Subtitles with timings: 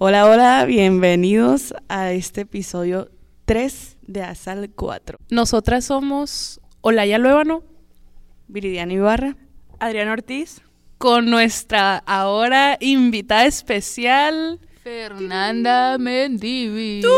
[0.00, 3.10] Hola, hola, bienvenidos a este episodio
[3.46, 5.18] 3 de Asal 4.
[5.28, 7.64] Nosotras somos Olaya Luébano
[8.46, 9.36] Viridiana Ibarra.
[9.80, 10.62] Adriana Ortiz.
[10.98, 14.60] con nuestra ahora invitada especial.
[14.84, 17.02] Fernanda Mendivi.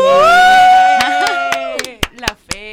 [2.17, 2.71] La fe.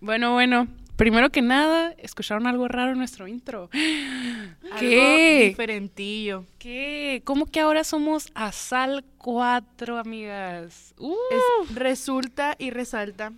[0.00, 0.68] Bueno, bueno,
[0.98, 3.70] primero que nada, escucharon algo raro en nuestro intro.
[4.70, 5.46] Algo ¿Qué?
[5.48, 6.44] diferentillo.
[6.58, 7.22] ¿Qué?
[7.24, 10.94] ¿Cómo que ahora somos Asal 4, amigas?
[10.98, 13.32] Uh, Es- resulta y resalta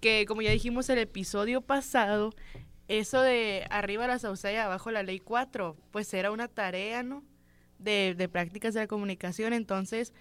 [0.00, 2.34] que, como ya dijimos el episodio pasado,
[2.88, 7.22] eso de arriba la sauceda y abajo la ley 4, pues era una tarea, ¿no?
[7.78, 9.52] De, de prácticas de la comunicación.
[9.52, 10.12] Entonces,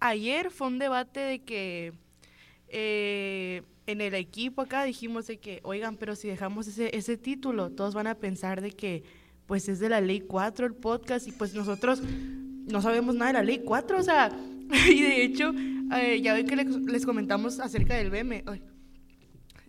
[0.00, 1.92] ayer fue un debate de que
[2.68, 7.70] eh, en el equipo acá dijimos de que, oigan, pero si dejamos ese, ese título,
[7.70, 9.02] todos van a pensar de que,
[9.46, 13.38] pues es de la ley 4 el podcast y pues nosotros no sabemos nada de
[13.38, 14.30] la ley 4, o sea,
[14.90, 15.54] y de hecho,
[15.96, 18.12] eh, ya ven que les, comentamos acerca del
[18.46, 18.62] ay,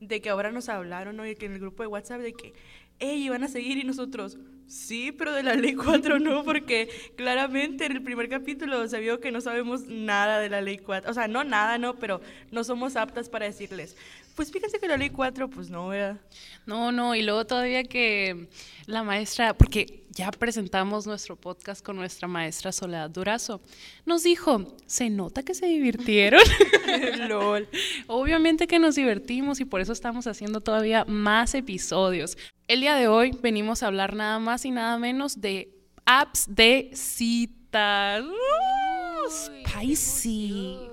[0.02, 1.26] de que ahora nos hablaron.
[1.26, 2.54] Y que en el grupo de WhatsApp de que,
[3.00, 7.86] hey, iban a seguir y nosotros, sí, pero de la ley 4 no, porque claramente
[7.86, 11.14] en el primer capítulo se vio que no sabemos nada de la ley 4, o
[11.14, 13.95] sea, no nada, no, pero no somos aptas para decirles,
[14.36, 16.20] pues fíjense que la ley 4, pues no, ¿verdad?
[16.66, 18.47] no, no, y luego todavía que
[18.86, 23.62] la maestra, porque ya presentamos nuestro podcast con nuestra maestra Soledad Durazo,
[24.06, 26.42] nos dijo, se nota que se divirtieron.
[27.30, 27.70] LOL.
[28.08, 32.38] Obviamente que nos divertimos y por eso estamos haciendo todavía más episodios.
[32.67, 35.73] El día de hoy venimos a hablar nada más y nada menos de
[36.06, 38.22] apps de citas.
[38.22, 39.00] ¡Uh!
[39.30, 40.89] spicy.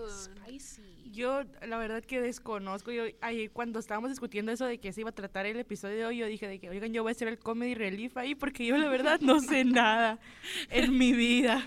[1.16, 2.92] Yo, la verdad que desconozco.
[2.92, 6.04] Yo, ahí, cuando estábamos discutiendo eso de que se iba a tratar el episodio de
[6.04, 8.66] hoy, yo dije de que, oigan, yo voy a hacer el comedy relief ahí porque
[8.66, 10.18] yo, la verdad, no sé nada
[10.68, 11.66] en mi vida.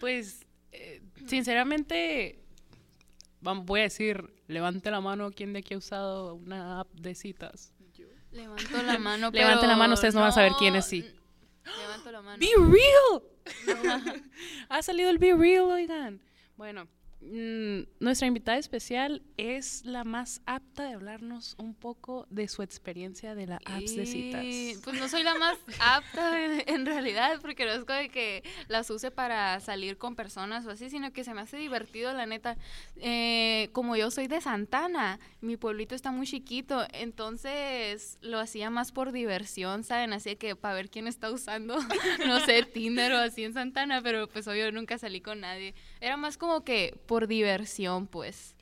[0.00, 2.38] Pues, eh, sinceramente,
[3.42, 7.74] voy a decir, levante la mano quien de aquí ha usado una app de citas.
[8.32, 9.30] Levanto la mano.
[9.32, 11.04] Levanten la pero mano, ustedes no van a saber quién es, sí.
[11.64, 12.38] Levanto la mano.
[12.38, 14.22] Be real.
[14.70, 16.22] ha salido el Be real, oigan.
[16.56, 16.88] Bueno,
[17.20, 23.34] mm, nuestra invitada especial es la más apta de hablarnos un poco de su experiencia
[23.34, 24.82] de la apps de citas.
[24.84, 28.42] Pues no soy la más apta en, en realidad, porque no es como de que
[28.68, 32.26] las use para salir con personas o así, sino que se me hace divertido, la
[32.26, 32.56] neta.
[32.96, 38.92] Eh, como yo soy de Santana, mi pueblito está muy chiquito, entonces lo hacía más
[38.92, 40.12] por diversión, ¿saben?
[40.12, 41.78] Así que para ver quién está usando,
[42.26, 45.74] no sé, Tinder o así en Santana, pero pues obvio nunca salí con nadie.
[46.00, 48.54] Era más como que por diversión, pues.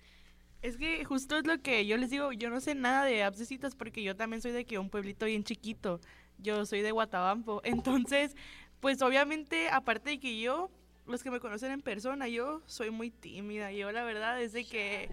[0.62, 3.36] Es que justo es lo que yo les digo, yo no sé nada de apps
[3.36, 6.00] de citas porque yo también soy de que un pueblito bien chiquito.
[6.38, 7.60] Yo soy de Guatabampo.
[7.64, 8.34] Entonces,
[8.80, 10.70] pues obviamente, aparte de que yo,
[11.06, 13.70] los que me conocen en persona, yo soy muy tímida.
[13.70, 15.10] Yo la verdad es de que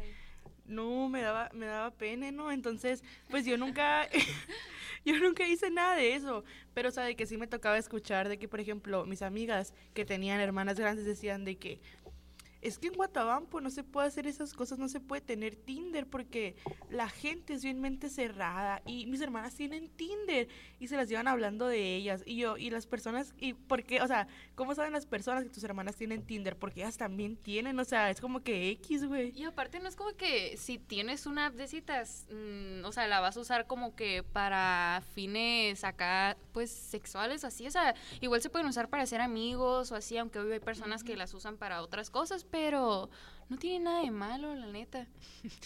[0.65, 2.53] no me daba me daba pena, ¿no?
[2.53, 4.07] Entonces, pues yo nunca
[5.05, 8.29] yo nunca hice nada de eso, pero o sea, de que sí me tocaba escuchar
[8.29, 11.81] de que por ejemplo, mis amigas que tenían hermanas grandes decían de que
[12.65, 16.07] es que en Guatabampo no se puede hacer esas cosas, no se puede tener Tinder
[16.07, 16.55] porque
[16.89, 20.47] la gente es bien mente cerrada y mis hermanas tienen Tinder
[20.79, 24.01] y se las llevan hablando de ellas y yo y las personas y por qué,
[24.01, 26.57] o sea, ¿cómo saben las personas que tus hermanas tienen Tinder?
[26.57, 29.31] Porque ellas también tienen, o sea, es como que X, güey.
[29.39, 33.07] Y aparte no es como que si tienes una app de citas, mm, o sea,
[33.07, 38.41] la vas a usar como que para fines acá, pues sexuales así, o sea, igual
[38.41, 41.57] se pueden usar para ser amigos o así, aunque hoy hay personas que las usan
[41.57, 43.09] para otras cosas, pero
[43.49, 45.07] no tiene nada de malo, la neta.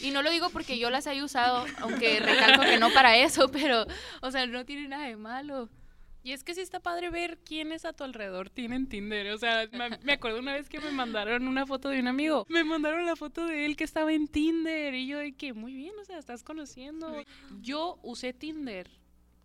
[0.01, 3.47] Y no lo digo porque yo las haya usado, aunque recalco que no para eso,
[3.51, 3.85] pero,
[4.23, 5.69] o sea, no tiene nada de malo.
[6.23, 9.31] Y es que sí está padre ver quiénes a tu alrededor tienen Tinder.
[9.33, 12.47] O sea, me, me acuerdo una vez que me mandaron una foto de un amigo.
[12.49, 14.95] Me mandaron la foto de él que estaba en Tinder.
[14.95, 17.23] Y yo de que, muy bien, o sea, estás conociendo.
[17.61, 18.89] Yo usé Tinder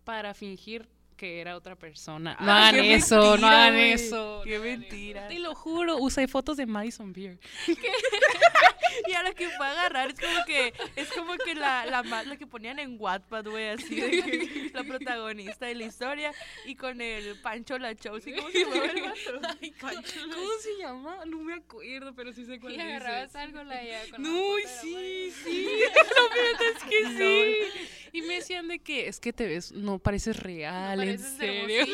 [0.03, 2.37] para fingir que era otra persona.
[2.39, 4.41] No hagan eso, no hagan eso.
[4.43, 5.21] Qué no mentira.
[5.21, 5.29] eso.
[5.29, 7.39] Te lo juro, usé fotos de Madison Beer.
[9.07, 12.01] Y a la que fue a agarrar es como que es como que la, la,
[12.03, 16.31] la que ponían en Wattpad, güey, así de que la protagonista de la historia
[16.65, 19.01] y con el Pancho La ¿cómo se llama el
[19.41, 19.65] vato?
[20.33, 21.25] ¿Cómo se llama?
[21.25, 22.91] No me acuerdo, pero sí sé cuál Y dices.
[22.95, 25.67] agarrabas algo la ya con la No, sí, sí.
[25.67, 27.87] Lo es que sí.
[28.13, 31.85] Y me decían de que es que te ves, no pareces real, en serio.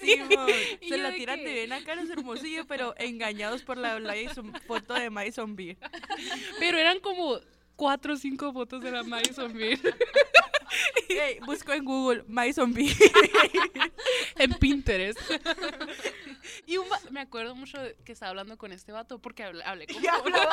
[0.00, 0.20] Sí,
[0.80, 4.94] Y se la tiran de bien acá los hermosillos, pero engañados por la Madison- foto
[4.94, 5.76] de Madison Beer.
[6.58, 7.38] Pero eran como
[7.76, 9.52] cuatro o cinco fotos de la Madison.
[11.08, 12.94] Ey, busco en Google Madison Beer.
[14.36, 15.18] en Pinterest.
[16.66, 19.86] y un va- me acuerdo mucho que estaba hablando con este vato porque hablé, hablé
[19.86, 20.48] con Tinder-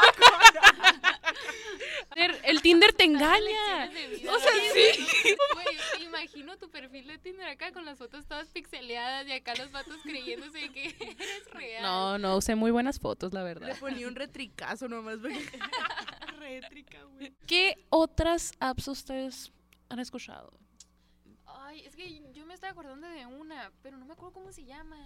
[2.44, 3.90] El Tinder te engaña.
[4.30, 5.36] O sea, sí.
[5.54, 9.72] Güey, imagino tu perfil de Tinder acá con las fotos todas pixeleadas y acá los
[9.72, 11.82] vatos creyéndose que eres real.
[11.84, 13.78] No, no, usé muy buenas fotos, la Le verdad.
[13.80, 15.18] ponía un retricazo nomás.
[15.20, 15.50] porque-
[16.40, 17.34] Rétrica, güey.
[17.48, 19.52] ¿Qué otras apps ustedes
[19.94, 20.60] han escuchado?
[21.46, 24.66] Ay, es que yo me estaba acordando de una, pero no me acuerdo cómo se
[24.66, 24.98] llama.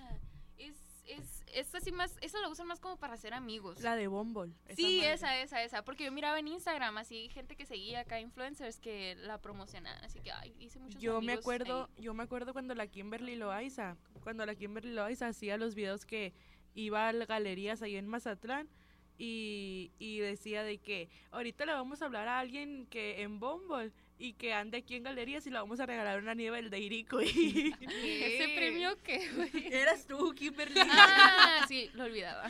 [0.57, 0.75] Es,
[1.05, 3.81] es, es así más, esa la usan más como para hacer amigos.
[3.81, 4.53] La de Bumble.
[4.75, 5.13] sí, madre.
[5.13, 5.83] esa, esa, esa.
[5.83, 10.03] Porque yo miraba en Instagram así gente que seguía acá, influencers que la promocionaban.
[10.03, 12.03] Así que, ay, hice muchos Yo me acuerdo, ahí.
[12.03, 16.33] yo me acuerdo cuando la Kimberly Loaiza, cuando la Kimberly Loaiza hacía los videos que
[16.73, 18.69] iba a las galerías ahí en Mazatlán
[19.17, 23.91] y, y decía de que ahorita le vamos a hablar a alguien que en Bumble
[24.19, 27.21] y que ande aquí en galerías y le vamos a regalar una nieve de Irico
[27.21, 29.49] y ¿Ese premio qué, güey?
[29.73, 30.79] eras tú, Kimberly.
[30.83, 32.49] Ah, sí, lo olvidaba.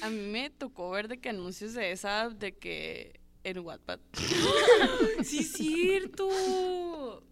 [0.00, 4.00] A mí me tocó ver de que anuncios de esa app de que en Wattpad.
[5.22, 7.22] sí, es cierto.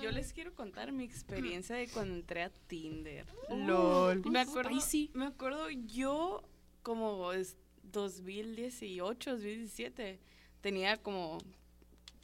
[0.00, 3.26] Yo les quiero contar mi experiencia de cuando entré a Tinder.
[3.50, 4.22] LOL.
[4.30, 5.10] Me acuerdo, Spicy.
[5.14, 6.42] me acuerdo yo
[6.82, 10.18] como es 2018, 2017,
[10.60, 11.38] tenía como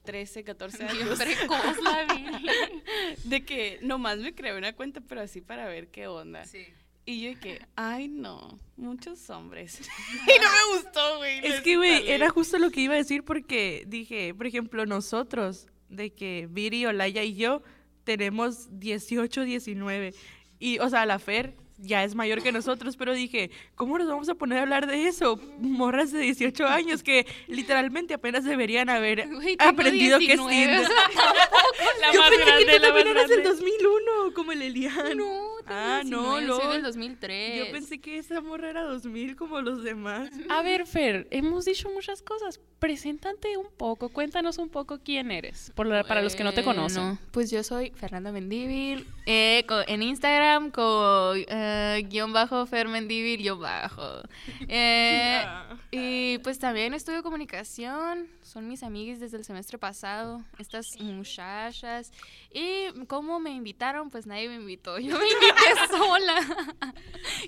[0.09, 1.19] 13, 14 años.
[1.19, 2.25] Precoz la vi.
[3.29, 6.45] De que nomás me creé una cuenta, pero así para ver qué onda.
[7.05, 9.79] Y yo que, ay no, muchos hombres.
[10.27, 11.47] y no me gustó, güey.
[11.47, 15.67] Es que, güey, era justo lo que iba a decir porque dije, por ejemplo, nosotros,
[15.91, 17.63] de que Viri, Olaya y yo
[18.05, 20.15] tenemos 18, 19.
[20.59, 24.29] Y, o sea, la Fer ya es mayor que nosotros, pero dije, ¿cómo nos vamos
[24.29, 25.41] a poner a hablar de eso?
[25.59, 29.29] Morras de 18 años que literalmente apenas deberían haber
[29.59, 30.89] aprendido que es 19, Tinder.
[32.01, 33.61] La Yo más pensé grande, que tú la también eras del grande.
[33.61, 35.17] 2001, como el Elian.
[35.17, 36.73] No, Ah, no, 19, soy lol.
[36.73, 37.67] del 2003.
[37.67, 40.31] Yo pensé que esa morra era 2000 como los demás.
[40.49, 42.61] A ver, Fer, hemos dicho muchas cosas.
[42.79, 46.63] Preséntate un poco, cuéntanos un poco quién eres, por la- para los que no te
[46.63, 47.03] conocen.
[47.03, 53.39] Bueno, Pues yo soy Fernanda Mendívil, eh, en Instagram con eh, guion bajo Fer Mendívil,
[53.43, 54.23] guion bajo.
[54.69, 55.45] Eh,
[55.91, 62.13] y pues también estudio comunicación, son mis amigas desde el semestre pasado, estas muchachas.
[62.53, 65.58] Y como me invitaron, pues nadie me invitó, yo me invité
[65.91, 66.95] sola.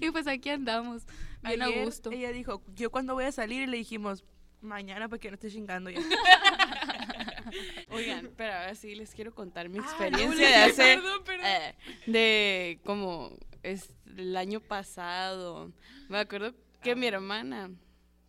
[0.01, 1.05] y pues aquí andamos,
[1.43, 2.11] bien Ayer a gusto.
[2.11, 4.25] Ella dijo, yo cuando voy a salir y le dijimos,
[4.61, 6.01] mañana para que no esté chingando ya.
[7.91, 11.47] Oigan, pero ahora sí les quiero contar mi Ah, experiencia no, de hace, perdón, perdón.
[11.47, 11.75] eh,
[12.07, 15.73] de como es el año pasado.
[16.09, 17.71] Me acuerdo que mi hermana,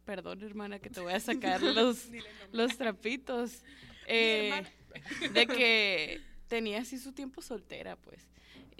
[0.05, 2.07] perdón hermana que te voy a sacar los,
[2.51, 3.63] los trapitos,
[4.07, 4.63] eh,
[5.33, 8.27] de que tenía así su tiempo soltera, pues.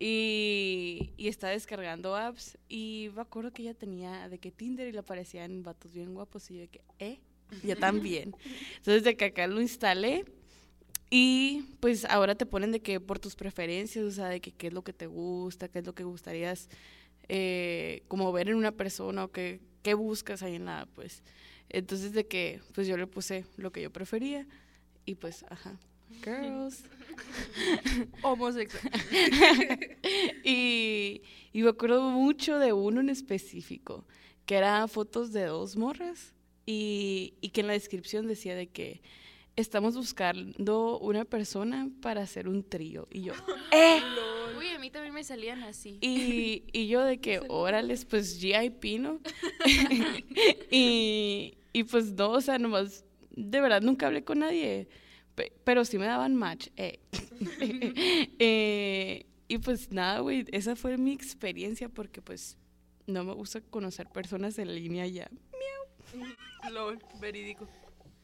[0.04, 4.92] Y, y estaba descargando apps y me acuerdo que ella tenía de que Tinder y
[4.92, 7.20] le aparecían vatos bien guapos y yo de que, ¿eh?
[7.64, 8.36] Yo también.
[8.78, 10.26] Entonces de que acá lo instalé
[11.12, 14.68] y pues ahora te ponen de que por tus preferencias, o sea, de que qué
[14.68, 16.68] es lo que te gusta, qué es lo que gustarías
[17.30, 21.22] eh, como ver en una persona o qué, qué buscas ahí en la app, pues.
[21.70, 24.48] Entonces de que pues yo le puse lo que yo prefería
[25.06, 25.78] y pues, ajá,
[26.24, 26.84] girls.
[28.22, 28.92] Homosexual.
[30.44, 31.22] y,
[31.54, 34.06] y me acuerdo mucho de uno en específico,
[34.46, 36.34] que eran fotos de dos morras
[36.66, 39.02] y, y que en la descripción decía de que
[39.56, 43.08] estamos buscando una persona para hacer un trío.
[43.12, 43.34] Y yo,
[43.72, 44.00] ¡eh!
[44.58, 45.98] Uy, a mí también me salían así.
[46.02, 49.20] Y, y yo de que, órales, pues GIP, ¿no?
[50.70, 54.88] y, y pues no, o sea, nomás, de verdad nunca hablé con nadie,
[55.64, 56.68] pero sí me daban match.
[56.78, 57.00] eh.
[58.40, 62.58] Eh, y pues nada, güey, esa fue mi experiencia porque pues
[63.08, 65.30] no me gusta conocer personas en línea ya.
[66.72, 67.68] LOL, verídico.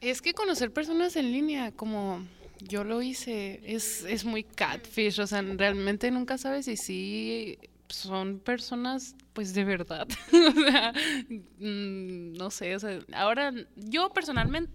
[0.00, 2.24] Es que conocer personas en línea, como
[2.60, 5.20] yo lo hice, es, es muy catfish.
[5.20, 10.06] O sea, realmente nunca sabes si sí son personas, pues de verdad.
[10.32, 10.92] o sea,
[11.58, 14.72] mm, no sé, o sea, ahora yo personalmente.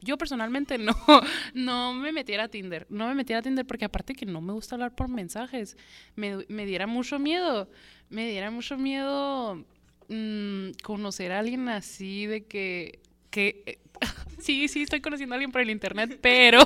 [0.00, 0.94] Yo personalmente no,
[1.54, 4.52] no me metiera a Tinder, no me metiera a Tinder porque aparte que no me
[4.52, 5.76] gusta hablar por mensajes,
[6.14, 7.68] me, me diera mucho miedo,
[8.08, 9.64] me diera mucho miedo
[10.08, 13.00] mm, conocer a alguien así de que,
[13.30, 13.78] que eh,
[14.38, 16.60] sí, sí, estoy conociendo a alguien por el internet, pero,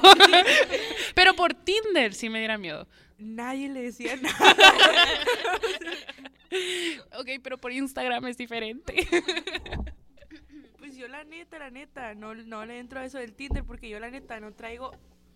[1.15, 2.87] pero por Tinder sí me diera miedo.
[3.19, 4.57] Nadie le decía nada.
[7.19, 9.07] Ok, pero por Instagram es diferente.
[11.33, 14.39] Neta, la neta, no, no le entro a eso del Tinder porque yo la neta
[14.39, 14.91] no traigo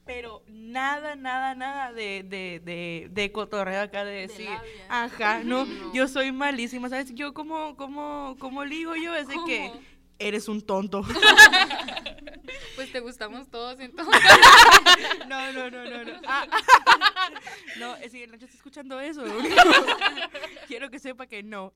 [0.04, 4.86] pero nada, nada, nada de, de, de, de cotorreo acá de decir, labia.
[4.90, 5.94] ajá, no, No.
[5.94, 7.14] yo soy malísima, ¿sabes?
[7.14, 9.72] Yo como, como, como ligo yo, es de que
[10.18, 11.02] eres un tonto.
[12.74, 14.22] Pues te gustamos todos entonces.
[15.28, 16.12] No, no, no, no, no.
[16.26, 16.46] Ah,
[17.78, 19.24] no, es que el Nacho está escuchando eso.
[20.68, 21.72] Quiero que sepa que no.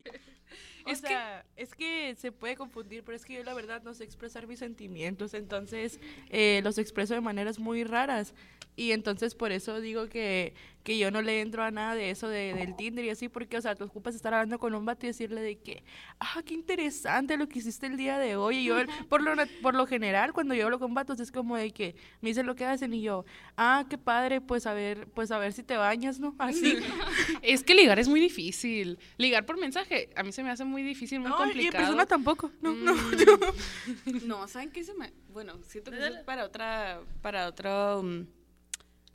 [0.86, 3.82] O Es que- sea, es que se puede confundir, pero es que yo la verdad
[3.82, 6.00] no sé expresar mis sentimientos, entonces
[6.30, 8.34] eh, los expreso de maneras muy raras.
[8.76, 12.28] Y entonces por eso digo que, que yo no le entro a nada de eso
[12.28, 15.04] de, del Tinder y así, porque, o sea, tú ocupas estar hablando con un vato
[15.04, 15.82] y decirle de que,
[16.18, 18.58] ah, qué interesante lo que hiciste el día de hoy.
[18.58, 18.76] Y yo,
[19.10, 22.30] por lo, por lo general, cuando yo hablo con vatos, es como de que me
[22.30, 23.24] dicen lo que hacen y yo,
[23.56, 26.34] ah, qué padre, pues a ver, pues a ver si te bañas, ¿no?
[26.38, 26.76] Así.
[27.42, 28.98] Es que ligar es muy difícil.
[29.18, 31.84] Ligar por mensaje, a mí se me hace muy difícil, muy No, y en complicado.
[31.84, 32.50] persona tampoco.
[32.60, 32.94] No, no.
[32.94, 34.26] Mm.
[34.26, 35.12] No, ¿saben qué se me...?
[35.32, 38.26] Bueno, siento que es para otra, para otro mm,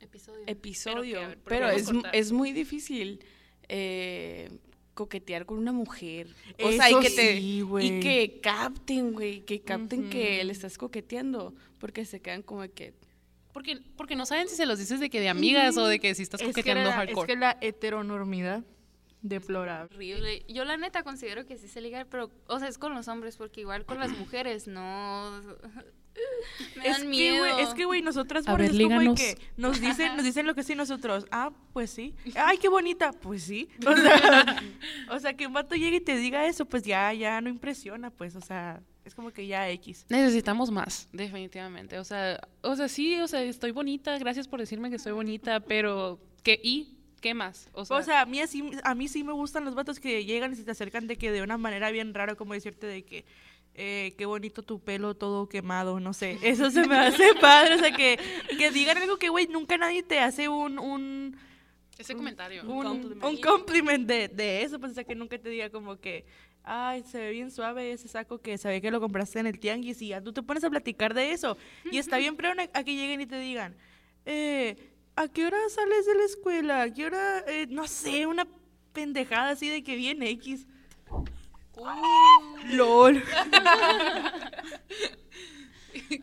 [0.00, 0.42] Episodio.
[0.46, 3.24] episodio, a ver, ¿por qué pero es, es muy difícil
[3.68, 4.50] eh,
[4.96, 6.26] coquetear con una mujer.
[6.60, 7.36] O Eso sea, y que te...
[7.38, 7.98] sí, güey.
[7.98, 12.94] y que capten, güey, que capten que le estás coqueteando, porque se quedan como que...
[13.52, 16.14] Porque, porque no saben si se los dices de que de amigas o de que
[16.14, 17.26] si estás Es que, coqueteando la, es hardcore.
[17.26, 18.64] que la heteronormidad
[19.22, 19.94] deplorable.
[19.94, 20.44] horrible.
[20.48, 23.36] Yo la neta considero que sí se ligar, pero, o sea, es con los hombres,
[23.36, 25.40] porque igual con las mujeres no...
[26.76, 27.38] Me Es dan que, miedo.
[27.38, 30.24] güey, es que, güey, nosotras A por ver, eso es como que nos dicen, nos
[30.24, 31.26] dicen lo que sí nosotros.
[31.30, 32.14] Ah, pues sí.
[32.34, 33.12] Ay, qué bonita.
[33.12, 33.68] Pues sí.
[33.86, 34.62] O sea,
[35.10, 38.10] o sea, que un vato llegue y te diga eso, pues ya, ya no impresiona,
[38.10, 40.06] pues, o sea, es como que ya X.
[40.08, 41.98] Necesitamos más, definitivamente.
[41.98, 45.60] O sea, o sea, sí, o sea, estoy bonita, gracias por decirme que estoy bonita,
[45.60, 47.68] pero ¿qué y qué más?
[47.72, 50.24] O sea, O sea, a mí, así, a mí sí me gustan los vatos que
[50.24, 53.04] llegan y se te acercan de que de una manera bien rara, como decirte de
[53.04, 53.24] que
[53.78, 56.38] eh, qué bonito tu pelo todo quemado, no sé.
[56.42, 58.18] Eso se me hace padre, o sea, que,
[58.56, 60.78] que digan algo que, güey, nunca nadie te hace un...
[60.78, 61.36] un
[61.98, 62.62] ese comentario.
[62.64, 63.24] un, compliment.
[63.24, 66.26] un compliment de, de eso, pues o sea, que nunca te diga como que,
[66.62, 70.02] ay, se ve bien suave ese saco que ve que lo compraste en el tianguis
[70.02, 71.56] y ya tú te pones a platicar de eso.
[71.90, 73.76] Y está bien, pero a que lleguen y te digan,
[74.26, 74.76] eh,
[75.14, 76.82] ¿a qué hora sales de la escuela?
[76.82, 78.46] ¿A qué hora, eh, no sé, una
[78.92, 80.66] pendejada así de que viene X?
[82.70, 83.22] LOL.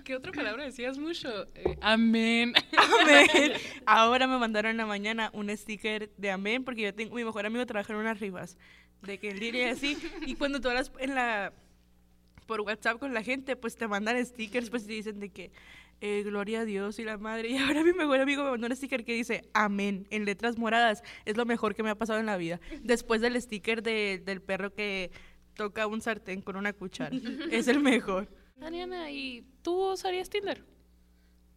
[0.06, 1.48] ¿Qué otra palabra decías mucho?
[1.56, 2.54] Eh, amén.
[2.78, 3.52] Amén.
[3.86, 7.46] Ahora me mandaron en la mañana un sticker de amén porque yo tengo mi mejor
[7.46, 8.58] amigo trabaja en unas rifas
[9.02, 11.52] de que línea y así y cuando tú hablas en la
[12.46, 15.52] por WhatsApp con la gente pues te mandan stickers pues te dicen de que
[16.02, 18.76] eh, gloria a Dios y la madre y ahora mi mejor amigo me mandó un
[18.76, 22.26] sticker que dice amén en letras moradas es lo mejor que me ha pasado en
[22.28, 25.12] la vida después del sticker de- del perro que
[25.56, 27.16] toca un sartén con una cuchara
[27.52, 28.28] es el mejor
[28.62, 30.64] Ariana, ¿y tú usarías Tinder?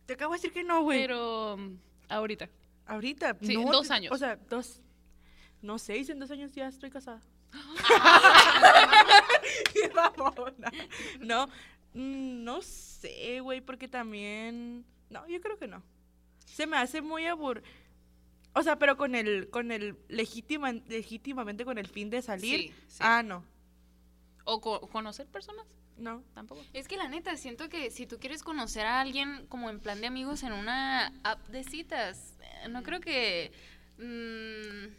[0.07, 1.77] te acabo de decir que no güey Pero mm,
[2.09, 2.49] ahorita.
[2.87, 4.13] Ahorita, Sí, no, en dos años.
[4.13, 4.81] O sea, dos.
[5.61, 7.21] No sé, en dos años ya estoy casada.
[9.73, 10.71] Qué mamona.
[11.19, 11.47] No,
[11.95, 14.85] mm, no sé, güey, porque también.
[15.11, 15.83] No, yo creo que no.
[16.45, 17.63] Se me hace muy abur.
[18.55, 22.61] O sea, pero con el, con el legítima, legítimamente con el fin de salir.
[22.61, 22.99] Sí, sí.
[23.01, 23.45] Ah, no.
[24.47, 25.67] ¿O co- conocer personas?
[25.99, 26.23] No.
[26.35, 26.63] Tampoco.
[26.73, 30.01] Es que la neta, siento que si tú quieres conocer a alguien como en plan
[30.01, 33.51] de amigos en una app de citas, eh, no creo que
[33.99, 34.93] mm,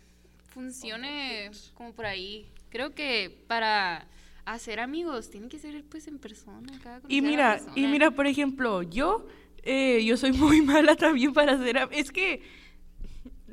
[0.49, 2.51] funcione como por ahí.
[2.69, 4.07] Creo que para
[4.45, 6.75] hacer amigos tiene que ser pues en persona.
[6.77, 9.27] acá, Y mira, y mira, por ejemplo, yo,
[9.63, 12.41] eh, yo soy muy mala también para hacer, es que,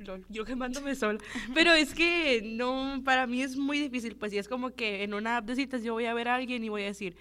[0.05, 1.19] lol, yo quemándome sola,
[1.55, 5.15] pero es que no, para mí es muy difícil, pues, y es como que en
[5.15, 7.17] una app de citas yo voy a ver a alguien y voy a decir,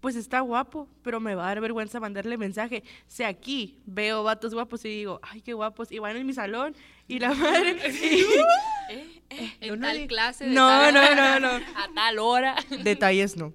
[0.00, 2.82] pues está guapo, pero me va a dar vergüenza mandarle mensaje.
[3.06, 6.74] Si aquí veo vatos guapos y digo, ay, qué guapos, y van en mi salón,
[7.08, 8.24] y la madre, y-
[9.60, 11.48] en no, no tal clase de no, tal- no, no, no.
[11.76, 12.54] A tal hora.
[12.82, 13.54] Detalles no.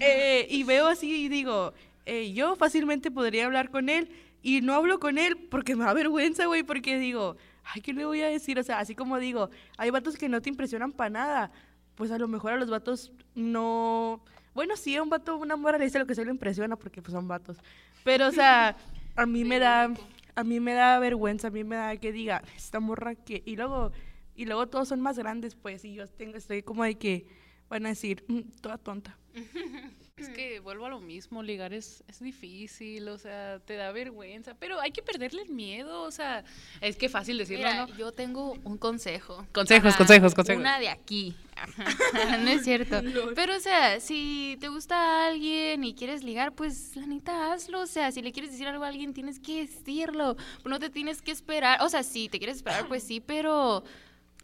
[0.00, 1.74] Eh, y veo así y digo,
[2.06, 4.08] eh, yo fácilmente podría hablar con él
[4.40, 7.36] y no hablo con él porque me da vergüenza, güey, porque digo,
[7.72, 8.58] ay, ¿qué le voy a decir?
[8.58, 11.50] O sea, así como digo, hay vatos que no te impresionan para nada,
[11.94, 14.22] pues a lo mejor a los vatos no...
[14.54, 17.02] Bueno, sí, a un vato, una morra le dice lo que se le impresiona porque
[17.02, 17.58] pues son vatos.
[18.04, 18.76] Pero, o sea,
[19.16, 19.92] a mí me da...
[20.34, 23.42] A mí me da vergüenza, a mí me da que diga, esta morra que...
[23.44, 23.90] Y luego,
[24.36, 27.26] y luego todos son más grandes, pues, y yo tengo, estoy como de que
[27.68, 29.18] van a decir, "Mm, toda tonta.
[30.22, 34.54] Es que vuelvo a lo mismo, ligar es, es difícil, o sea, te da vergüenza,
[34.54, 36.44] pero hay que perderle el miedo, o sea,
[36.80, 37.96] es que fácil decirlo, Mira, ¿no?
[37.96, 39.46] yo tengo un consejo.
[39.52, 40.60] Consejos, consejos, consejos.
[40.60, 41.36] Una de aquí
[42.40, 43.00] no es cierto.
[43.34, 47.80] Pero, o sea, si te gusta alguien y quieres ligar, pues la neta hazlo.
[47.80, 50.36] O sea, si le quieres decir algo a alguien, tienes que decirlo.
[50.64, 51.82] No te tienes que esperar.
[51.82, 53.84] O sea, si te quieres esperar, pues sí, pero.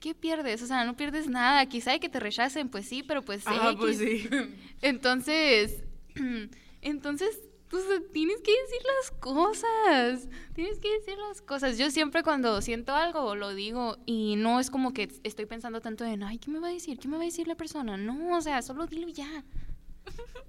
[0.04, 0.60] ¿Qué pierdes?
[0.60, 1.64] O sea, no pierdes nada.
[1.64, 3.42] Quizá hay que te rechacen, pues sí, pero pues.
[3.46, 3.76] Ah, X.
[3.78, 4.28] pues sí.
[4.82, 5.82] Entonces.
[6.82, 10.28] Entonces, pues tienes que decir las cosas.
[10.52, 11.78] Tienes que decir las cosas.
[11.78, 16.04] Yo siempre cuando siento algo lo digo y no es como que estoy pensando tanto
[16.04, 16.98] en, ay, ¿qué me va a decir?
[16.98, 17.96] ¿Qué me va a decir la persona?
[17.96, 19.42] No, o sea, solo dilo ya.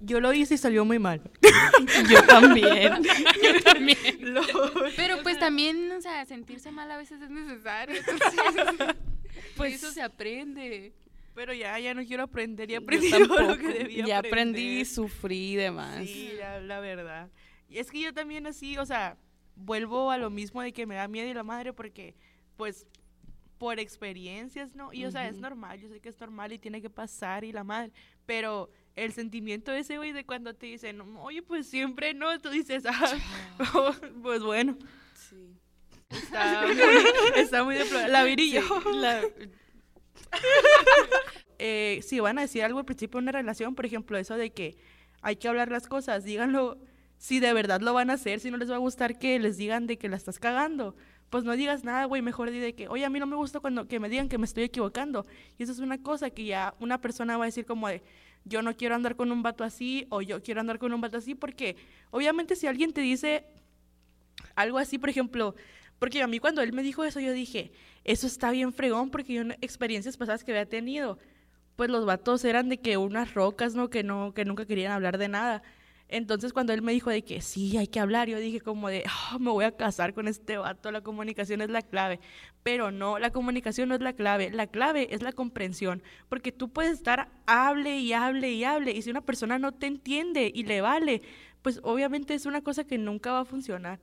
[0.00, 1.22] Yo lo hice y salió muy mal.
[2.10, 3.02] Yo también.
[3.42, 4.34] Yo también.
[4.96, 7.96] Pero pues también, o sea, sentirse mal a veces es necesario.
[7.96, 8.96] Entonces,
[9.56, 10.92] pues eso se aprende.
[11.34, 12.68] Pero ya, ya no quiero aprender.
[12.68, 14.48] Ya aprendí todo lo que debía Ya aprender.
[14.56, 16.06] aprendí, sufrí y demás.
[16.06, 17.30] Sí, la, la verdad.
[17.68, 19.18] Y es que yo también así, o sea,
[19.54, 22.14] vuelvo a lo mismo de que me da miedo y la madre porque,
[22.56, 22.86] pues,
[23.58, 24.92] por experiencias, ¿no?
[24.92, 27.52] Y, o sea, es normal, yo sé que es normal y tiene que pasar y
[27.52, 27.90] la madre,
[28.26, 32.84] pero el sentimiento ese, güey, de cuando te dicen, oye, pues siempre no, tú dices,
[32.86, 33.14] ah,
[34.22, 34.76] pues bueno,
[35.14, 35.54] Sí.
[36.10, 36.76] está muy,
[37.36, 38.12] está muy deplorable.
[38.12, 38.62] La virillo.
[38.92, 39.22] La-
[41.58, 44.52] eh, si van a decir algo al principio de una relación, por ejemplo, eso de
[44.52, 44.76] que
[45.22, 46.78] hay que hablar las cosas, díganlo
[47.18, 49.56] si de verdad lo van a hacer, si no les va a gustar que les
[49.56, 50.94] digan de que la estás cagando.
[51.30, 53.58] Pues no digas nada, güey, mejor di de que, oye, a mí no me gusta
[53.58, 55.26] cuando que me digan que me estoy equivocando.
[55.58, 58.02] Y eso es una cosa que ya una persona va a decir como de,
[58.44, 61.16] yo no quiero andar con un vato así o yo quiero andar con un vato
[61.16, 61.76] así, porque
[62.10, 63.44] obviamente si alguien te dice
[64.54, 65.56] algo así, por ejemplo,
[65.98, 67.72] porque a mí cuando él me dijo eso, yo dije,
[68.04, 71.18] eso está bien fregón, porque yo en experiencias pasadas que había tenido,
[71.76, 73.90] pues los vatos eran de que unas rocas, ¿no?
[73.90, 75.62] Que no, que nunca querían hablar de nada.
[76.08, 79.04] Entonces cuando él me dijo de que sí, hay que hablar, yo dije como de,
[79.08, 82.20] "Ah, me voy a casar con este vato, la comunicación es la clave.
[82.62, 86.68] Pero no, la comunicación no es la clave, la clave es la comprensión, porque tú
[86.70, 90.64] puedes estar hable y hable y hable, y si una persona no te entiende y
[90.64, 91.22] le vale,
[91.62, 93.98] pues obviamente es una cosa que nunca va a funcionar.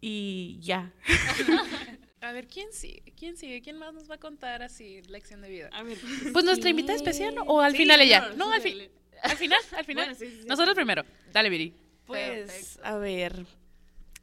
[0.00, 0.92] Y ya.
[2.20, 3.02] A ver, ¿quién sigue?
[3.16, 3.62] ¿Quién sigue?
[3.62, 5.70] ¿Quién más nos va a contar así lección de vida?
[5.72, 5.98] A ver.
[6.32, 7.42] Pues nuestra invitada especial, ¿no?
[7.42, 8.32] O al Sí, final ella.
[8.36, 8.90] no, al, dale.
[9.22, 10.04] al final, al final.
[10.06, 10.48] Bueno, sí, sí, sí.
[10.48, 11.04] Nosotros primero.
[11.32, 11.72] Dale, Viri.
[12.06, 13.46] Pues, a ver,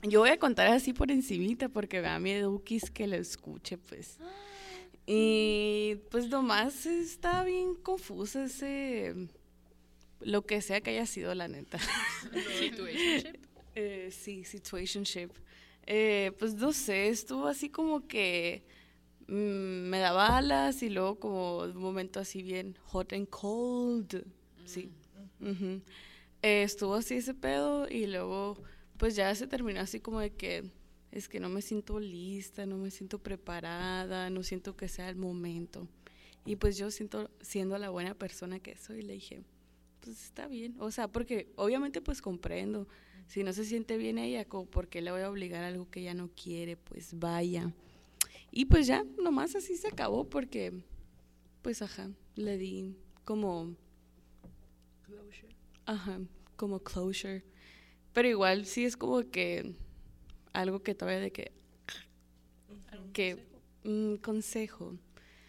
[0.03, 3.77] yo voy a contar así por encimita porque me da miedo Ukis que lo escuche,
[3.77, 4.17] pues.
[5.07, 9.13] Y pues nomás está bien confuso ese,
[10.19, 11.77] lo que sea que haya sido la neta.
[12.59, 13.37] Situationship.
[13.75, 15.29] Eh, sí, situationship.
[15.87, 18.65] Eh, pues no sé, estuvo así como que
[19.27, 24.25] mm, me daba alas y luego como un momento así bien hot and cold.
[24.65, 24.89] Sí.
[25.39, 25.81] Ujú.
[26.41, 28.57] Eh, estuvo así ese pedo y luego
[28.97, 30.63] pues ya se terminó así como de que
[31.11, 35.15] es que no me siento lista, no me siento preparada, no siento que sea el
[35.15, 35.87] momento.
[36.45, 39.41] Y pues yo siento, siendo la buena persona que soy, le dije,
[40.01, 40.75] pues está bien.
[40.79, 42.87] O sea, porque obviamente pues comprendo.
[43.27, 45.89] Si no se siente bien ella, como por qué le voy a obligar a algo
[45.89, 47.73] que ella no quiere, pues vaya.
[48.51, 50.71] Y pues ya, nomás así se acabó porque,
[51.61, 53.75] pues ajá, le di como,
[55.85, 56.19] ajá,
[56.55, 57.43] como closure.
[58.13, 59.73] Pero igual sí es como que
[60.53, 61.51] algo que todavía de que,
[63.13, 63.45] que,
[63.83, 64.97] un consejo.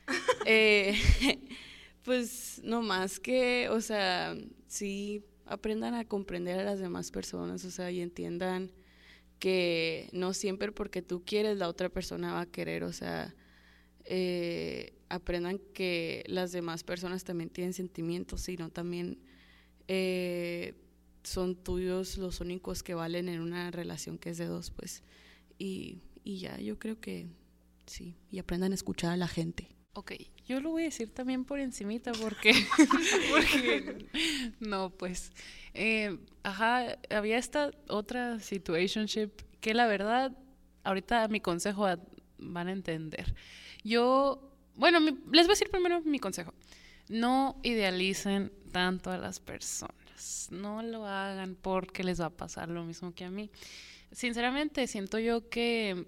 [0.48, 0.94] Eh,
[2.04, 4.36] pues no más que, o sea,
[4.68, 8.72] sí aprendan a comprender a las demás personas, o sea, y entiendan
[9.38, 13.35] que no siempre porque tú quieres la otra persona va a querer, o sea,
[14.04, 19.18] eh, aprendan que las demás personas también tienen sentimientos, sino también
[19.88, 20.74] eh,
[21.22, 25.02] son tuyos los únicos que valen en una relación que es de dos, pues,
[25.59, 27.26] y, y ya, yo creo que
[27.87, 29.75] sí, y aprendan a escuchar a la gente.
[29.98, 30.12] Ok,
[30.46, 32.52] yo lo voy a decir también por encimita porque,
[33.30, 34.06] porque
[34.61, 35.32] no, pues,
[35.72, 39.30] eh, ajá, había esta otra situationship
[39.62, 40.37] que la verdad,
[40.85, 41.98] ahorita mi consejo a-
[42.38, 43.35] van a entender.
[43.85, 46.52] Yo, bueno, mi- les voy a decir primero mi consejo.
[47.09, 52.85] No idealicen tanto a las personas, no lo hagan porque les va a pasar lo
[52.85, 53.50] mismo que a mí.
[54.12, 56.04] Sinceramente, siento yo que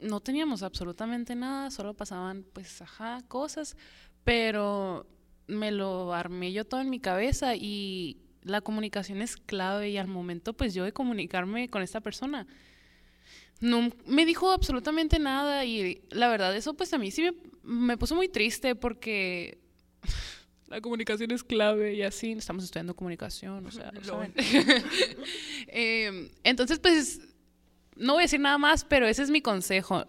[0.00, 3.76] no teníamos absolutamente nada, solo pasaban, pues, ajá, cosas,
[4.24, 5.06] pero
[5.46, 10.08] me lo armé yo todo en mi cabeza y la comunicación es clave y al
[10.08, 12.46] momento, pues, yo de comunicarme con esta persona,
[13.60, 17.96] no me dijo absolutamente nada y la verdad, eso, pues, a mí sí me, me
[17.96, 19.58] puso muy triste porque
[20.68, 24.34] la comunicación es clave y así, estamos estudiando comunicación, o sea, lo saben.
[25.68, 27.20] Em, entonces, pues,
[27.96, 30.06] no voy a decir nada más, pero ese es mi consejo.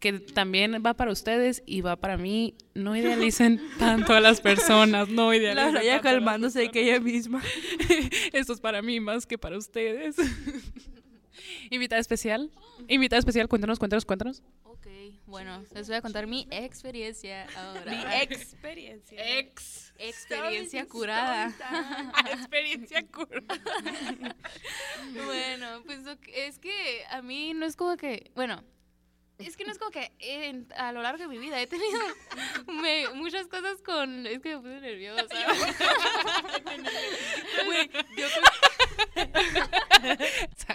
[0.00, 2.54] que también va para ustedes y va para mí.
[2.74, 5.74] No idealicen tanto a las personas, no La idealicen.
[5.74, 7.42] Raya tanto a las calmándose de que ella misma.
[8.32, 10.16] Esto es para mí más que para ustedes.
[11.70, 12.50] Invitada especial.
[12.88, 14.42] Invitada especial, cuéntanos, cuéntanos, cuéntanos.
[15.26, 17.90] Bueno, les voy a contar mi experiencia ahora.
[17.90, 19.38] Mi experiencia.
[19.38, 19.92] Ex.
[19.98, 21.52] experiencia curada.
[22.32, 23.60] Experiencia curada.
[25.24, 28.62] Bueno, pues lo que- es que a mí no es como que, bueno,
[29.38, 31.98] es que no es como que en- a lo largo de mi vida he tenido
[32.68, 35.26] me- muchas cosas con, es que me puse nerviosa.
[37.66, 38.26] Güey, yo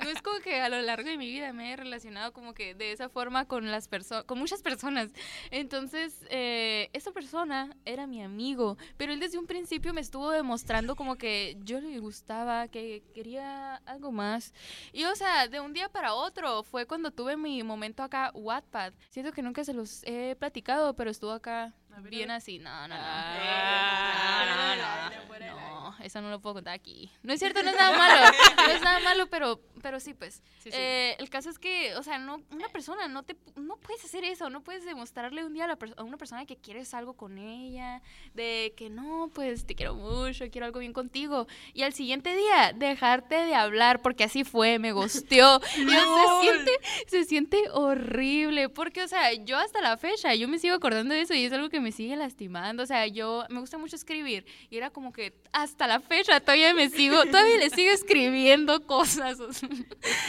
[0.03, 2.75] no es como que a lo largo de mi vida me he relacionado como que
[2.75, 5.11] de esa forma con las personas, con muchas personas.
[5.51, 10.95] Entonces, eh, esa persona era mi amigo, pero él desde un principio me estuvo demostrando
[10.95, 14.53] como que yo le gustaba, que quería algo más.
[14.93, 18.93] Y o sea, de un día para otro fue cuando tuve mi momento acá, Wattpad.
[19.09, 21.73] Siento que nunca se los he platicado, pero estuvo acá
[22.09, 22.59] bien así.
[22.59, 23.01] No, no, no.
[23.03, 25.60] Ah, no, no, no.
[26.03, 27.11] Eso no lo puedo contar aquí.
[27.23, 28.37] No es cierto, no es nada malo.
[28.55, 30.41] No es nada malo, pero, pero sí, pues.
[30.65, 34.23] Eh, el caso es que, o sea, no, una persona no te no puedes hacer
[34.23, 37.37] eso, no puedes demostrarle un día a, la a una persona que quieres algo con
[37.37, 38.01] ella,
[38.33, 41.47] de que no, pues te quiero mucho, quiero algo bien contigo.
[41.73, 45.59] Y al siguiente día, dejarte de hablar, porque así fue, me gosteó.
[45.81, 46.71] Y se siente,
[47.07, 51.21] se siente horrible, porque, o sea, yo hasta la fecha, yo me sigo acordando de
[51.21, 52.83] eso y es algo que me sigue lastimando.
[52.83, 56.73] O sea, yo me gusta mucho escribir y era como que hasta la fecha todavía
[56.73, 59.39] me sigo, todavía le sigo escribiendo cosas.
[59.41, 59.69] o sea.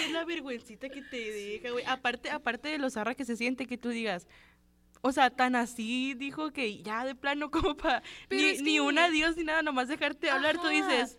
[0.04, 1.84] Es la vergüencita que te deja, güey.
[1.86, 4.26] Aparte, aparte de lo zarra que se siente que tú digas,
[5.00, 8.80] o sea, tan así dijo que ya de plano como para ni, es ni que-
[8.80, 11.18] un adiós ni nada, nomás dejarte hablar, tú dices.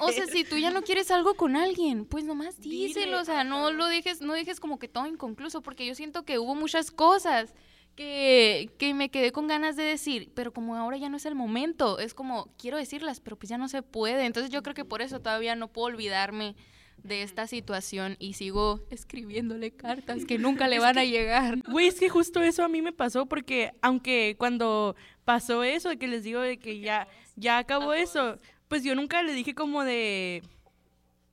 [0.00, 3.24] O sea, si tú ya no quieres algo con alguien, pues nomás Dile, díselo, o
[3.24, 6.54] sea, no lo dejes, no dejes como que todo inconcluso, porque yo siento que hubo
[6.54, 7.52] muchas cosas
[8.00, 11.34] que, que me quedé con ganas de decir, pero como ahora ya no es el
[11.34, 14.86] momento, es como, quiero decirlas, pero pues ya no se puede, entonces yo creo que
[14.86, 16.56] por eso todavía no puedo olvidarme
[17.02, 21.58] de esta situación y sigo escribiéndole cartas que nunca le van a llegar.
[21.68, 25.98] Güey, es que justo eso a mí me pasó porque aunque cuando pasó eso de
[25.98, 29.84] que les digo de que ya ya acabó eso, pues yo nunca le dije como
[29.84, 30.42] de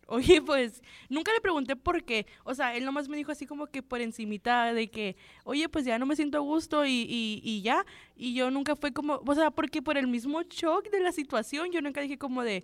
[0.10, 2.26] Oye, pues nunca le pregunté por qué.
[2.46, 5.84] O sea, él nomás me dijo así como que por encimita de que, oye, pues
[5.86, 7.86] ya no me siento a gusto y, y, y ya.
[8.16, 11.72] Y yo nunca fue como, o sea, porque por el mismo shock de la situación,
[11.72, 12.64] yo nunca dije como de,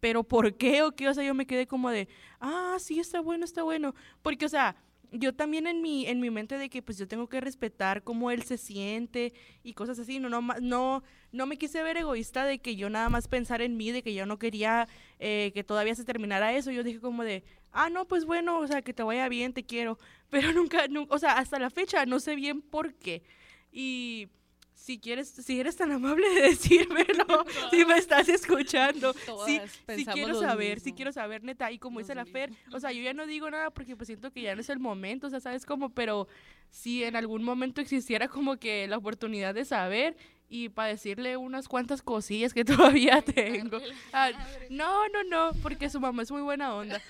[0.00, 1.08] pero ¿por qué o qué?
[1.08, 2.08] O sea, yo me quedé como de,
[2.40, 3.94] ah, sí, está bueno, está bueno.
[4.22, 4.74] Porque, o sea,
[5.12, 8.30] yo también en mi, en mi mente de que pues yo tengo que respetar cómo
[8.30, 12.58] él se siente y cosas así, no, no, no, no me quise ver egoísta de
[12.60, 15.94] que yo nada más pensar en mí, de que yo no quería eh, que todavía
[15.94, 19.02] se terminara eso, yo dije como de, ah, no, pues bueno, o sea, que te
[19.02, 19.98] vaya bien, te quiero,
[20.30, 23.22] pero nunca, nu- o sea, hasta la fecha no sé bien por qué.
[23.72, 24.28] Y
[24.80, 29.12] si quieres, si eres tan amable de decírmelo, si me estás escuchando,
[29.46, 30.96] sí pensamos quiero saber, mismo.
[30.96, 33.50] quiero saber, neta, y como dice Lo la Fer, o sea, yo ya no digo
[33.50, 36.28] nada porque pues siento que ya no es el momento, o sea, sabes cómo, pero
[36.70, 40.16] si en algún momento existiera como que la oportunidad de saber
[40.48, 43.78] y para decirle unas cuantas cosillas que todavía tengo.
[44.14, 44.30] Ah,
[44.70, 47.02] no, no, no, porque su mamá es muy buena onda.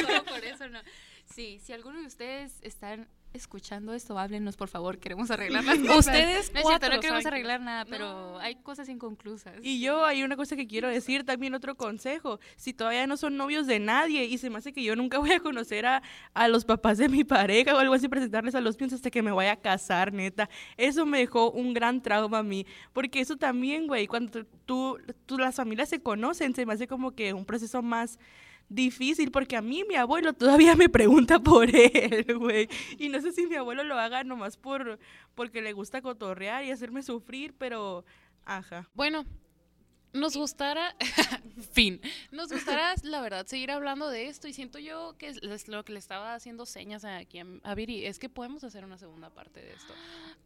[0.00, 0.78] Solo por eso no.
[1.24, 4.98] Sí, si alguno de ustedes están escuchando esto, háblenos, por favor.
[4.98, 5.98] Queremos arreglar las cosas.
[6.06, 9.54] Ustedes No es cierto, cuatro no queremos arreglar nada, pero hay cosas inconclusas.
[9.62, 12.40] Y yo hay una cosa que quiero decir, también otro consejo.
[12.56, 15.32] Si todavía no son novios de nadie y se me hace que yo nunca voy
[15.32, 16.02] a conocer a,
[16.34, 19.22] a los papás de mi pareja o algo así, presentarles a los míos hasta que
[19.22, 20.48] me vaya a casar, neta.
[20.76, 22.66] Eso me dejó un gran trauma a mí.
[22.92, 26.86] Porque eso también, güey, cuando tú, tú, tú- las familias se conocen, se me hace
[26.86, 28.18] como que un proceso más
[28.68, 32.68] difícil porque a mí mi abuelo todavía me pregunta por él, güey.
[32.98, 34.98] Y no sé si mi abuelo lo haga nomás por
[35.34, 38.04] porque le gusta cotorrear y hacerme sufrir, pero
[38.44, 38.88] ajá.
[38.94, 39.24] Bueno,
[40.12, 40.94] nos gustara,
[41.72, 45.84] fin, nos gustara, la verdad, seguir hablando de esto y siento yo que es lo
[45.84, 49.30] que le estaba haciendo señas aquí a, a Viri, es que podemos hacer una segunda
[49.30, 49.92] parte de esto.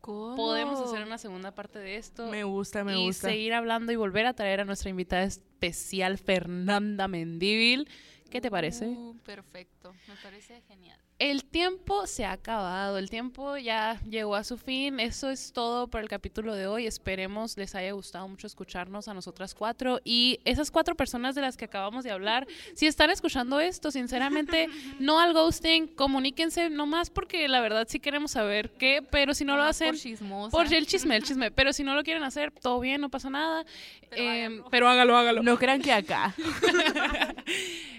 [0.01, 0.37] ¿Cómo?
[0.37, 3.29] Podemos hacer una segunda parte de esto Me gusta, me y gusta.
[3.29, 7.89] seguir hablando y volver a traer a nuestra invitada especial, Fernanda Mendívil.
[8.31, 8.87] ¿Qué te parece?
[8.87, 10.99] Uh, perfecto, me parece genial.
[11.19, 15.01] El tiempo se ha acabado, el tiempo ya llegó a su fin.
[15.01, 16.87] Eso es todo por el capítulo de hoy.
[16.87, 21.59] Esperemos les haya gustado mucho escucharnos a nosotras cuatro y esas cuatro personas de las
[21.59, 22.47] que acabamos de hablar.
[22.75, 28.31] Si están escuchando esto, sinceramente, no al ghosting, comuníquense nomás porque la verdad sí queremos
[28.31, 30.51] saber qué, pero si no lo hacen, Por chismosa.
[30.57, 31.51] por el chisme, el chisme.
[31.51, 33.67] Pero si no lo quieren hacer, todo bien, no pasa nada.
[34.09, 34.71] Pero Em, háganlo.
[34.71, 35.43] pero hágalo, hágalo.
[35.43, 36.35] No crean que acá.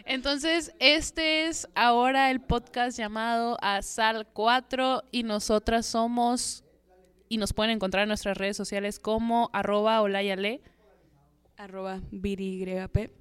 [0.06, 6.64] Entonces, este es ahora el podcast llamado A Sal 4 y nosotras somos,
[7.30, 10.62] y nos pueden encontrar en nuestras redes sociales como arroba olayale.
[11.58, 13.12] Arroba viriyp.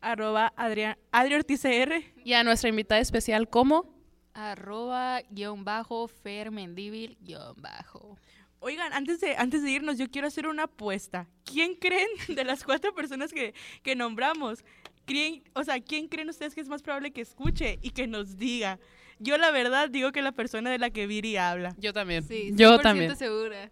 [0.00, 2.04] Arroba Adrián, Adri Ortiz CR.
[2.24, 3.94] Y a nuestra invitada especial como...
[4.34, 8.18] Arroba guion bajo fermendivil guion bajo.
[8.58, 11.28] Oigan, antes de, antes de irnos, yo quiero hacer una apuesta.
[11.44, 14.64] ¿Quién creen de las cuatro personas que, que nombramos?
[15.06, 18.36] ¿Creen, o sea, ¿quién creen ustedes que es más probable que escuche y que nos
[18.38, 18.78] diga?
[19.18, 21.74] Yo la verdad digo que la persona de la que Viri habla.
[21.78, 22.26] Yo también.
[22.26, 23.16] Sí, Yo 100% también.
[23.16, 23.70] segura.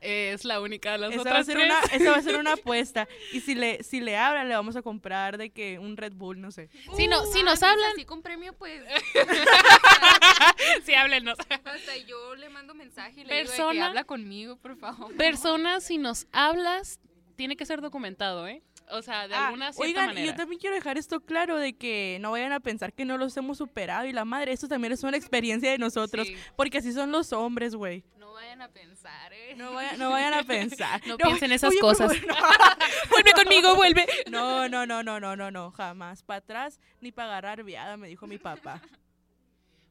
[0.00, 1.66] Es la única de las Esa va, a otras ser tres.
[1.66, 3.08] una, esa va a ser una apuesta.
[3.32, 6.40] Y si le, si le habla, le vamos a comprar de que un Red Bull,
[6.40, 6.68] no sé.
[6.96, 7.92] Si, no, si Ah, nos pues hablan...
[7.92, 8.82] Así con premio, pues.
[10.84, 11.38] sí, háblenos.
[11.48, 15.14] Hasta yo le mando mensaje y le digo de que Persona- habla conmigo, por favor.
[15.16, 17.00] Personas, si nos hablas,
[17.36, 18.62] tiene que ser documentado, ¿eh?
[18.90, 20.26] O sea, de Ah, alguna cierta oigan, y manera.
[20.32, 23.36] yo también quiero dejar esto claro de que no vayan a pensar que no los
[23.36, 26.36] hemos superado y la madre, esto también es una experiencia de nosotros, Sí.
[26.56, 28.04] porque así son los hombres, güey.
[28.18, 29.54] No vayan a pensar, ¿eh?
[29.56, 31.00] No vayan, no vayan a pensar.
[31.06, 32.12] No piensen esas oye, cosas.
[33.10, 34.06] vuelve conmigo, vuelve.
[34.30, 36.22] No, no, no, no, no, no, no, jamás.
[36.22, 38.80] Para atrás ni para agarrar viada, me dijo mi papá.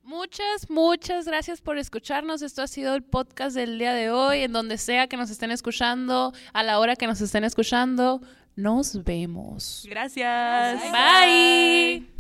[0.04, 2.44] Muchas, muchas gracias por escucharnos.
[2.44, 4.42] Esto ha sido el podcast del día de hoy.
[4.44, 8.22] En donde sea que nos estén escuchando, a la hora que nos estén escuchando,
[8.56, 9.86] nos vemos.
[9.90, 10.82] Gracias.
[10.92, 12.15] Bye.